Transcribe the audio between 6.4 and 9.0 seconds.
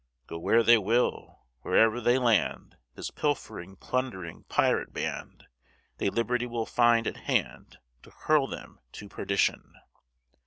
will find at hand To hurl them